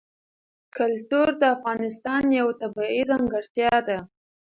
کلتور 0.77 1.27
د 1.41 1.43
افغانستان 1.55 2.23
یوه 2.39 2.53
طبیعي 2.61 3.01
ځانګړتیا 3.09 3.73
ده. 3.87 3.97